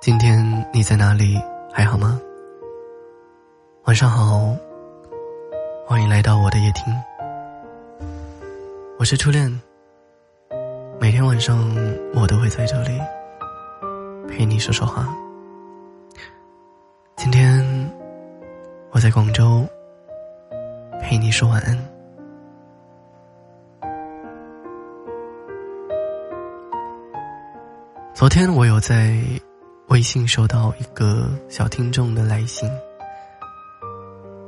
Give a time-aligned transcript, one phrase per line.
[0.00, 0.42] 今天
[0.72, 1.38] 你在哪里？
[1.74, 2.18] 还好吗？
[3.84, 4.56] 晚上好，
[5.84, 6.84] 欢迎来到我的夜听。
[8.98, 9.60] 我是初恋，
[10.98, 11.58] 每天晚上
[12.14, 12.98] 我都会在这里
[14.26, 15.06] 陪你说说话。
[17.16, 17.62] 今天
[18.92, 19.68] 我在广州
[21.02, 21.78] 陪你说晚安。
[28.14, 29.22] 昨天我有在。
[29.90, 32.70] 微信收到一个小听众的来信，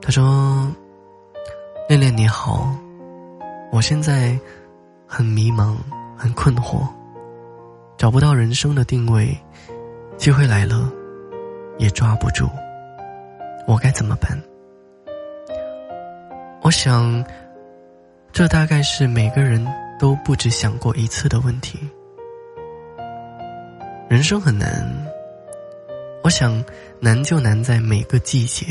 [0.00, 0.72] 他说
[1.90, 2.72] ：“恋恋你好，
[3.72, 4.38] 我现在
[5.08, 5.74] 很迷茫，
[6.16, 6.86] 很困惑，
[7.96, 9.36] 找不到人生的定位，
[10.16, 10.88] 机会来了
[11.78, 12.48] 也抓不住，
[13.66, 14.40] 我该怎么办？”
[16.62, 17.24] 我想，
[18.30, 19.66] 这大概是每个人
[19.98, 21.76] 都不止想过一次的问题。
[24.08, 24.80] 人生很难。
[26.24, 26.64] 我想，
[27.00, 28.64] 难就难在每个季节、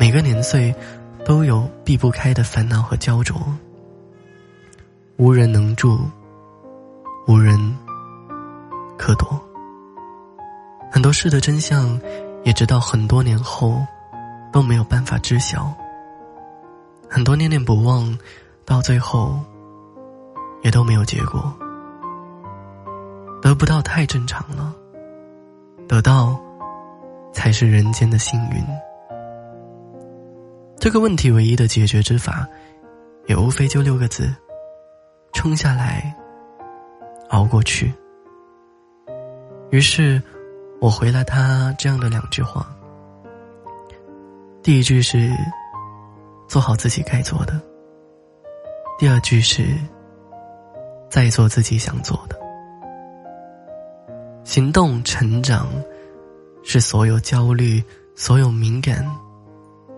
[0.00, 0.74] 每个年岁，
[1.26, 3.36] 都有避不开的烦恼和焦灼。
[5.18, 6.00] 无人能助，
[7.28, 7.54] 无人
[8.96, 9.38] 可躲。
[10.90, 12.00] 很多事的真相，
[12.44, 13.78] 也直到很多年后
[14.50, 15.70] 都没有办法知晓。
[17.10, 18.18] 很多念念不忘，
[18.64, 19.38] 到最后
[20.62, 21.54] 也都没有结果。
[23.42, 24.74] 得不到太正常了。
[25.88, 26.38] 得到，
[27.32, 28.64] 才是人间的幸运。
[30.78, 32.46] 这个问题唯一的解决之法，
[33.26, 34.34] 也无非就六个字：
[35.32, 36.14] 撑下来，
[37.30, 37.92] 熬过去。
[39.70, 40.20] 于是，
[40.80, 42.66] 我回了他这样的两句话。
[44.62, 45.30] 第一句是：
[46.48, 47.54] 做好自己该做的；
[48.98, 49.64] 第二句是：
[51.08, 52.45] 再做自己想做的。
[54.46, 55.66] 行动成长，
[56.62, 57.82] 是所有焦虑、
[58.14, 59.04] 所有敏感、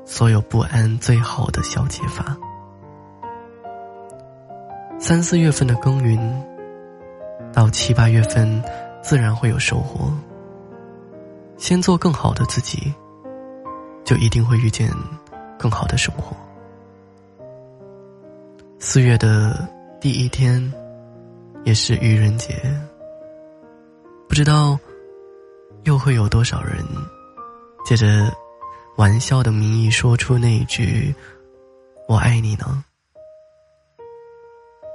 [0.06, 2.34] 所有不安最好的消解法。
[4.98, 6.18] 三四月份的耕耘，
[7.52, 8.64] 到七八月份，
[9.02, 10.10] 自然会有收获。
[11.58, 12.90] 先做更好的自己，
[14.02, 14.90] 就一定会遇见
[15.58, 16.34] 更好的生活。
[18.78, 19.68] 四月的
[20.00, 20.72] 第一天，
[21.64, 22.54] 也是愚人节。
[24.28, 24.78] 不知道，
[25.84, 26.84] 又会有多少人，
[27.84, 28.30] 借着
[28.96, 31.12] 玩笑的名义说出那一句
[32.06, 32.84] “我爱你”呢？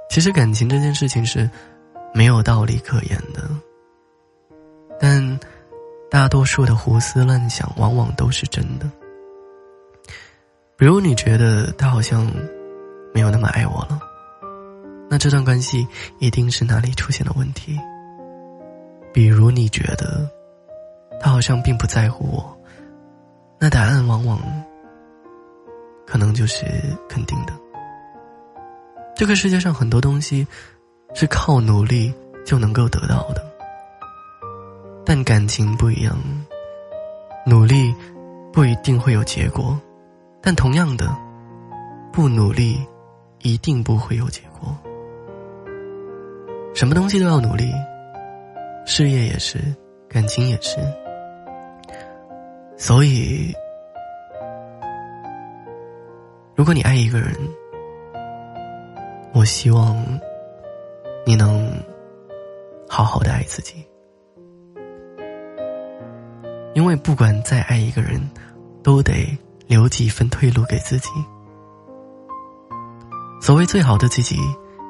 [0.08, 1.50] 其实感情这件事情是
[2.14, 3.50] 没有道理可言的，
[5.00, 5.38] 但
[6.08, 8.88] 大多数的胡思乱想往往都是真的。
[10.76, 12.30] 比如你觉得他好像
[13.12, 14.00] 没有那么爱我了，
[15.10, 15.86] 那这段关系
[16.18, 17.78] 一定是哪里出现了问题。
[19.14, 20.28] 比如你觉得
[21.20, 22.58] 他好像并不在乎我，
[23.60, 24.40] 那答案往往
[26.04, 26.66] 可能就是
[27.08, 27.52] 肯定的。
[29.14, 30.44] 这个世界上很多东西
[31.14, 32.12] 是靠努力
[32.44, 33.46] 就能够得到的，
[35.06, 36.18] 但感情不一样，
[37.46, 37.94] 努力
[38.52, 39.78] 不一定会有结果，
[40.42, 41.16] 但同样的，
[42.12, 42.84] 不努力
[43.42, 44.76] 一定不会有结果。
[46.74, 47.72] 什么东西都要努力。
[48.86, 49.58] 事业也是，
[50.08, 50.78] 感情也是，
[52.76, 53.52] 所以，
[56.54, 57.34] 如果你爱一个人，
[59.32, 59.96] 我希望
[61.26, 61.72] 你能
[62.88, 63.84] 好好的爱自己，
[66.74, 68.20] 因为不管再爱一个人，
[68.82, 69.26] 都得
[69.66, 71.08] 留几分退路给自己。
[73.40, 74.36] 所谓最好的自己，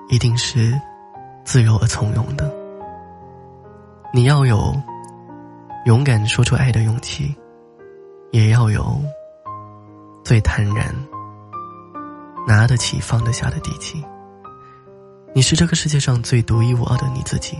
[0.09, 0.79] 一定是
[1.45, 2.64] 自由而从容的。
[4.15, 4.73] 你要有
[5.87, 7.35] 勇敢说出爱的勇气，
[8.31, 8.97] 也要有
[10.23, 10.95] 最坦然
[12.47, 14.05] 拿得起放得下的底气。
[15.35, 17.59] 你是这个世界上最独一无二的你自己，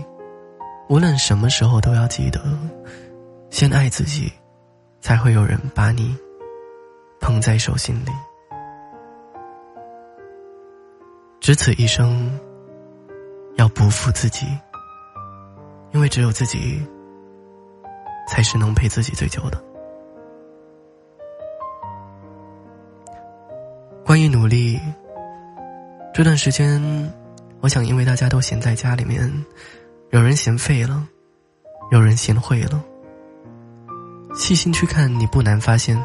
[0.87, 2.41] 无论什么时候都要记得，
[3.49, 4.31] 先爱自己，
[5.01, 6.15] 才会有人把你
[7.19, 8.11] 捧在手心里。
[11.41, 12.31] 只此一生，
[13.57, 14.47] 要不负自己。
[15.95, 16.85] 因为只有自己，
[18.27, 19.63] 才是能陪自己最久的。
[24.05, 24.77] 关于努力，
[26.13, 26.81] 这段时间，
[27.61, 29.31] 我想，因为大家都闲在家里面，
[30.09, 31.07] 有人闲废了，
[31.91, 32.83] 有人闲会了。
[34.35, 35.97] 细心去看，你不难发现，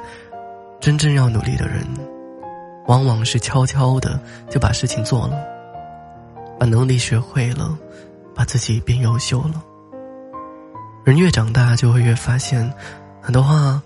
[0.79, 1.85] 真正要努力的人，
[2.87, 5.37] 往往是悄悄的就把事情做了，
[6.61, 7.77] 把能力学会了，
[8.37, 9.65] 把自己变优秀了。
[11.03, 12.73] 人越长大，就会越发现，
[13.23, 13.83] 很多话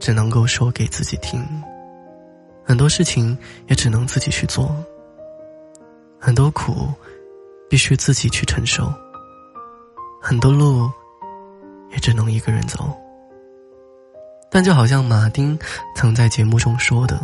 [0.00, 1.46] 只能够说给自己听，
[2.64, 3.36] 很多事情
[3.68, 4.74] 也只能自己去做，
[6.18, 6.88] 很多苦
[7.68, 8.92] 必须自己去承受，
[10.20, 10.90] 很多路
[11.92, 12.92] 也只能一个人走。
[14.50, 15.56] 但就好像马丁
[15.94, 17.20] 曾在节目中说的，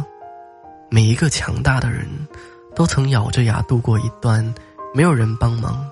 [0.89, 2.07] 每一个强大的人，
[2.77, 4.55] 都曾咬着牙度过一段
[4.95, 5.85] 没有人帮忙。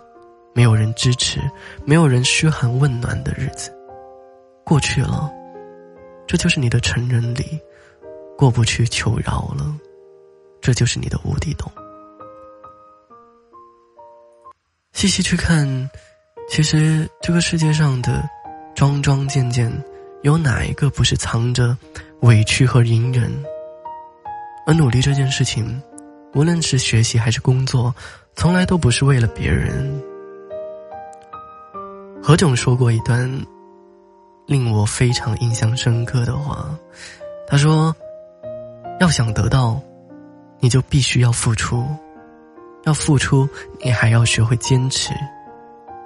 [0.55, 1.41] 没有人支持，
[1.85, 3.73] 没有人嘘寒问暖的日子，
[4.65, 5.29] 过去了，
[6.29, 7.59] 这就是你的成人礼；
[8.39, 9.75] 过不去，求饶了，
[10.61, 11.71] 这就是你的无底洞。
[14.93, 15.91] 细细去看，
[16.49, 18.23] 其实这个世界上的
[18.77, 19.71] 桩桩件件，
[20.23, 21.77] 有哪一个不是藏着
[22.21, 23.29] 委屈和隐忍？
[24.69, 25.83] 而努力这件事情，
[26.33, 27.93] 无论是学习还是工作，
[28.37, 30.01] 从来都不是为了别人。
[32.27, 33.31] 何炅说过一段
[34.47, 36.67] 令我非常印象深刻的话，
[37.47, 37.95] 他说
[38.99, 39.79] ：“要想得到，
[40.59, 41.85] 你就必须要付出；
[42.85, 43.47] 要付出，
[43.85, 45.13] 你还要学会坚持。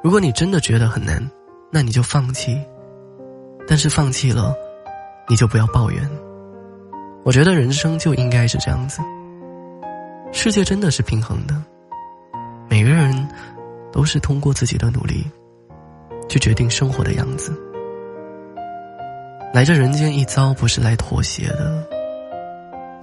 [0.02, 1.24] 如果你真的觉得很难，
[1.70, 2.60] 那你就放弃。
[3.68, 4.52] 但是放弃了，
[5.28, 6.10] 你就不要抱怨。
[7.22, 9.00] 我觉得人生就应该是这样子。
[10.32, 11.54] 世界真的是平衡的，
[12.68, 13.28] 每个人
[13.92, 15.24] 都是通过自己的努力。”
[16.28, 17.52] 去决定生活的样子。
[19.52, 21.86] 来这人间一遭，不是来妥协的。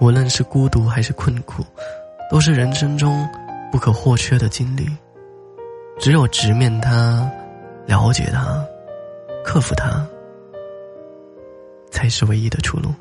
[0.00, 1.64] 无论是孤独还是困苦，
[2.30, 3.28] 都是人生中
[3.72, 4.86] 不可或缺的经历。
[5.98, 7.28] 只有直面它，
[7.86, 8.62] 了解它，
[9.44, 10.06] 克服它，
[11.90, 12.94] 才是唯一的出路。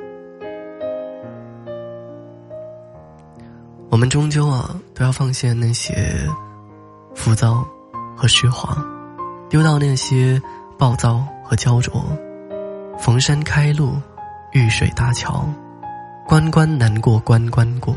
[3.90, 5.94] 我们终究啊，都要放下那些
[7.14, 7.66] 浮躁
[8.18, 8.95] 和虚华。
[9.56, 10.38] 丢掉那些
[10.78, 12.06] 暴躁和焦灼，
[13.00, 13.94] 逢山开路，
[14.52, 15.48] 遇水搭桥，
[16.28, 17.96] 关关难过关关过，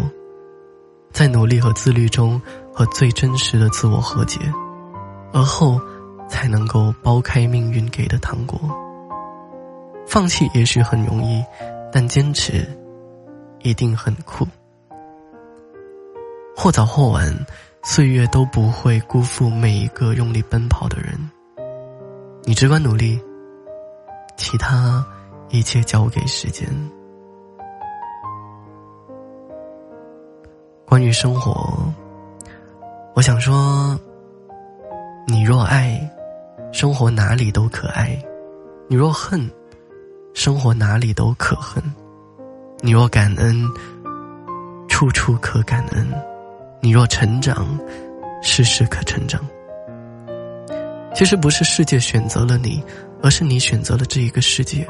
[1.10, 2.40] 在努力和自律中
[2.72, 4.38] 和最真实的自我和解，
[5.32, 5.80] 而后
[6.28, 8.56] 才能够剥开命运给的糖果。
[10.06, 11.44] 放弃也许很容易，
[11.92, 12.64] 但坚持
[13.64, 14.46] 一定很酷。
[16.54, 17.36] 或早或晚，
[17.82, 21.18] 岁月都不会辜负每一个用力奔跑的人。
[22.48, 23.20] 你只管努力，
[24.38, 25.04] 其他
[25.50, 26.66] 一切交给时间。
[30.86, 31.92] 关于生活，
[33.14, 33.94] 我想说：
[35.26, 36.00] 你若爱，
[36.72, 38.18] 生活哪里都可爱；
[38.88, 39.46] 你若恨，
[40.32, 41.82] 生活哪里都可恨；
[42.80, 43.62] 你若感恩，
[44.88, 46.02] 处处可感恩；
[46.80, 47.78] 你若成长，
[48.40, 49.38] 事事可成长。
[51.14, 52.82] 其实不是世界选择了你，
[53.22, 54.86] 而是你选择了这一个世界。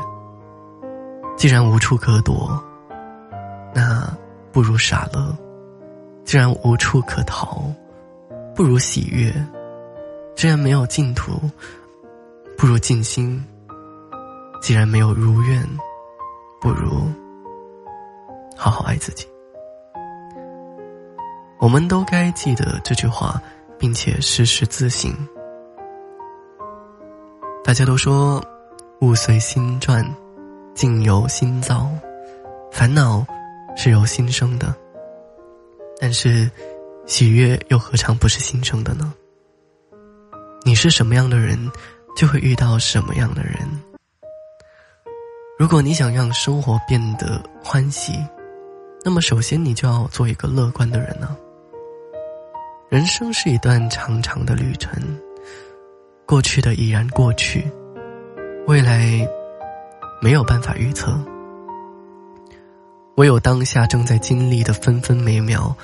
[1.37, 2.63] 既然无处可躲，
[3.75, 4.13] 那
[4.53, 5.35] 不如傻乐；
[6.25, 7.63] 既然无处可逃，
[8.55, 9.33] 不如喜悦；
[10.35, 11.41] 既然没有净土，
[12.59, 13.41] 不如静心；
[14.61, 15.65] 既然没有如愿，
[16.61, 17.11] 不如
[18.57, 19.27] 好好爱自己。
[21.59, 23.41] 我们都该记得这句话，
[23.79, 25.15] 并且时时自省。
[27.69, 28.43] 大家都说，
[29.03, 30.03] 物随心转，
[30.75, 31.87] 境由心造，
[32.73, 33.23] 烦恼
[33.77, 34.75] 是由心生的。
[36.01, 36.51] 但是，
[37.05, 39.13] 喜悦又何尝不是心生的呢？
[40.65, 41.71] 你是什么样的人，
[42.17, 43.55] 就会遇到什么样的人。
[45.59, 48.15] 如果你想让生活变得欢喜，
[49.05, 51.37] 那么首先你就要做一个乐观的人呢。
[52.89, 54.91] 人生是一段长长的旅程。
[56.29, 57.67] 过去的已然过去，
[58.67, 59.27] 未来
[60.21, 61.19] 没有办法预测。
[63.17, 65.75] 唯有当下正在经历的分分秒秒，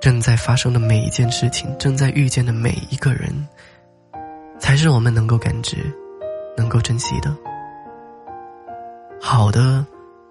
[0.00, 3.48] 正在发生的每一件事情，正在遇见的每一个人，
[4.60, 5.78] 才是我们能够感知、
[6.56, 7.36] 能够珍惜的。
[9.20, 9.84] 好的，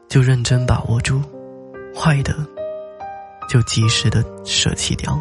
[0.07, 1.17] 就认真把握住；
[1.93, 2.33] 坏的，
[3.49, 5.19] 就及时的舍弃掉。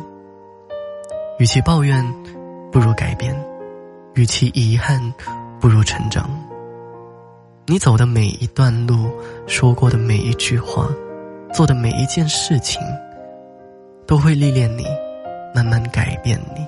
[1.40, 2.06] 与其抱怨，
[2.70, 3.36] 不如改变。
[4.16, 4.98] 与其遗憾，
[5.60, 6.28] 不如成长。
[7.66, 9.10] 你走的每一段路，
[9.46, 10.88] 说过的每一句话，
[11.52, 12.80] 做的每一件事情，
[14.06, 14.86] 都会历练你，
[15.54, 16.66] 慢慢改变你，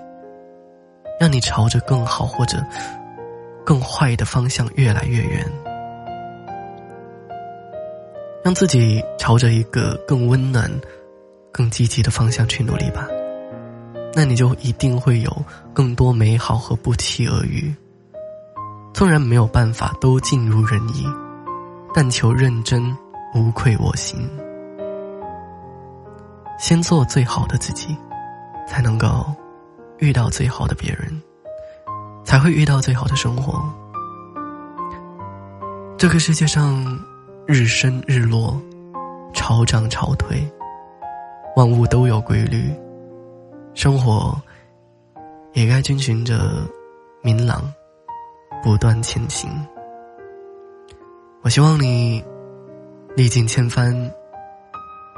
[1.19, 2.63] 让你朝着更好或者
[3.65, 5.43] 更坏的方向越来越远。
[8.45, 10.71] 让自己朝着一个更温暖、
[11.51, 13.09] 更积极的方向去努力吧。
[14.19, 17.73] 那你就一定会有更多美好和不期而遇。
[18.93, 21.07] 纵然没有办法都尽如人意，
[21.95, 22.93] 但求认真，
[23.33, 24.19] 无愧我心。
[26.59, 27.97] 先做最好的自己，
[28.67, 29.25] 才能够
[29.99, 31.23] 遇到最好的别人，
[32.25, 33.63] 才会遇到最好的生活。
[35.97, 36.85] 这个世界上，
[37.47, 38.61] 日升日落，
[39.33, 40.45] 潮涨潮退，
[41.55, 42.69] 万物都有规律，
[43.79, 44.37] 生活
[45.53, 46.69] 也该遵循着
[47.23, 47.63] 明朗。
[48.61, 49.49] 不断前行。
[51.43, 52.21] 我希望你
[53.15, 53.95] 历尽千帆，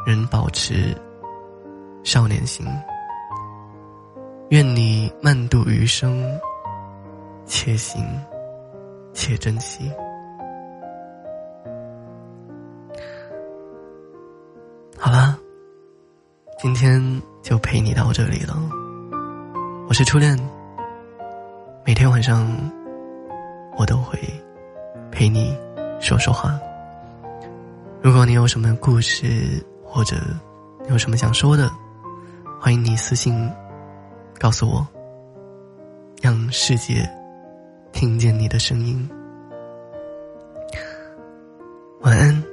[0.07, 0.95] 仍保持
[2.05, 2.67] 少年心。
[4.51, 6.23] 愿你慢度余生，
[7.47, 8.05] 且行
[9.15, 9.91] 且珍惜。
[16.63, 17.01] 今天
[17.41, 18.55] 就陪你到这里了。
[19.89, 20.39] 我是初恋，
[21.87, 22.55] 每天晚上。
[23.79, 24.19] 我都会
[25.11, 25.57] 陪你
[26.01, 26.61] 说说话。
[28.03, 30.17] 如果你有什么故事，或者
[30.91, 31.71] 有什么想说的，
[32.61, 33.51] 欢迎你私信
[34.39, 34.87] 告诉我，
[36.21, 37.09] 让世界
[37.91, 39.09] 听见你的声音。
[42.03, 42.45] 晚安，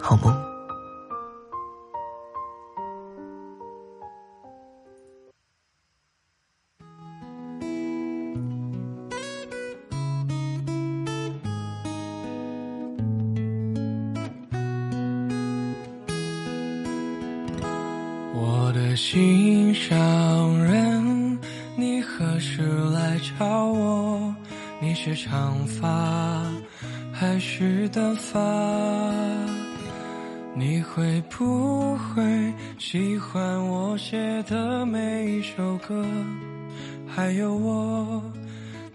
[0.00, 0.47] 好梦。
[18.98, 19.96] 心上
[20.64, 21.38] 人，
[21.76, 22.62] 你何时
[22.92, 24.34] 来找我？
[24.80, 26.44] 你是长发
[27.12, 28.40] 还是短发？
[30.56, 36.04] 你会不会喜欢我写的每一首歌？
[37.06, 38.20] 还有我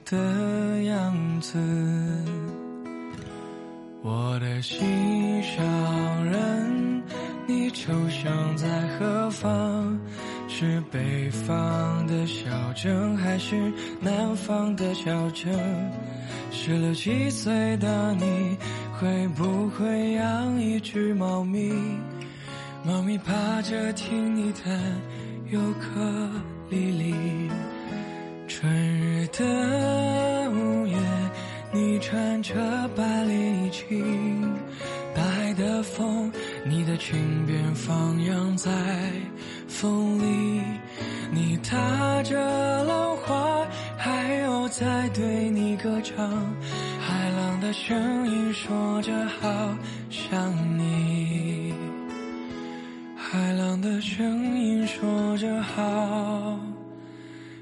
[0.03, 1.57] 的样子？
[4.01, 6.82] 我的心上人。
[7.53, 8.67] 你出生在
[8.97, 9.99] 何方？
[10.47, 15.53] 是北方的小镇，还是南方的小镇？
[16.51, 18.57] 十六七岁的你，
[18.99, 21.71] 会不会养一只猫咪？
[22.83, 24.73] 猫咪趴着听你弹
[25.51, 26.29] 尤克
[26.69, 27.51] 里里。
[28.47, 30.97] 春日的午夜，
[31.71, 32.55] 你穿着
[32.95, 34.52] 白连衣裙。
[36.65, 38.71] 你的裙边放扬在
[39.67, 40.61] 风里，
[41.31, 43.67] 你踏着浪花，
[43.97, 46.25] 海鸥在对你歌唱，
[47.01, 49.75] 海浪的声音说着好
[50.09, 51.73] 想你，
[53.17, 56.57] 海浪的声音说着好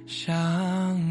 [0.06, 1.11] 想你。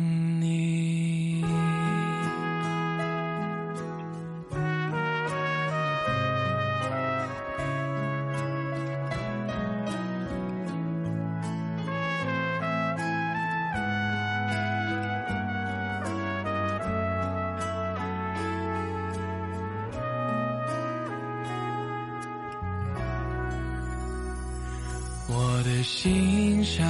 [25.42, 26.84] 我的心上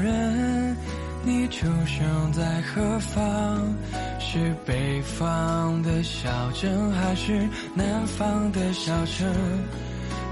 [0.00, 0.76] 人，
[1.24, 3.74] 你出生在何方？
[4.20, 9.26] 是北方的小镇，还是南方的小城？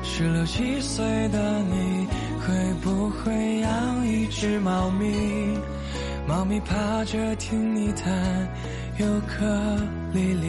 [0.05, 2.07] 十六七岁的你，
[2.47, 5.59] 会不会养一只猫咪？
[6.29, 8.49] 猫咪趴着听你弹
[8.99, 9.45] 尤克
[10.13, 10.49] 里里，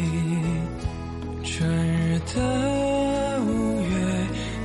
[1.43, 3.87] 春日的五月，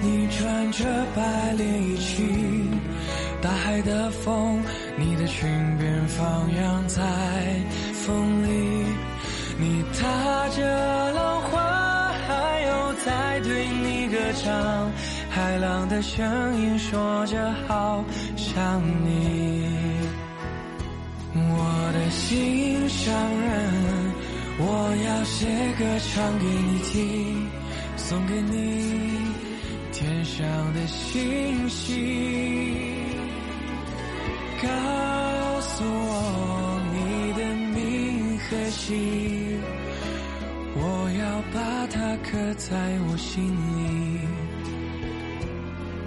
[0.02, 0.84] 你穿着
[1.16, 2.13] 白连衣裙，
[3.85, 4.62] 的风，
[4.97, 5.49] 你的裙
[5.79, 7.03] 边放扬在
[7.93, 8.87] 风里，
[9.59, 14.91] 你踏着浪花，海鸥在对你歌唱，
[15.31, 18.05] 海浪的声音说着好
[18.37, 19.69] 想你。
[21.37, 24.12] 我的心上人，
[24.59, 25.47] 我要写
[25.79, 27.50] 歌唱给你听，
[27.97, 29.19] 送给你
[29.93, 32.93] 天上的星星。
[34.64, 34.71] 告
[35.61, 36.97] 诉我你
[37.38, 37.40] 的
[37.75, 39.61] 名和姓，
[40.76, 40.80] 我
[41.21, 42.73] 要把它刻在
[43.09, 43.78] 我心里。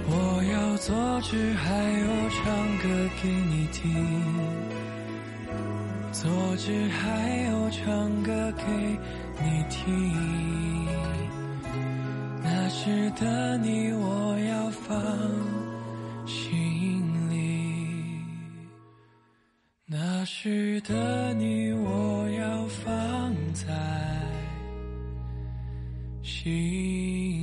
[0.09, 0.11] 我
[0.51, 1.65] 要做只海
[2.01, 2.43] 鸥，唱
[2.77, 2.85] 歌
[3.21, 3.81] 给你听。
[6.13, 6.23] 做
[6.57, 7.05] 只海
[7.51, 7.83] 鸥，唱
[8.23, 8.63] 歌给
[9.43, 9.77] 你听。
[12.41, 14.97] 那时的你，我要放
[16.25, 16.66] 心
[20.29, 23.63] 时的你，我要放在
[26.21, 27.36] 心。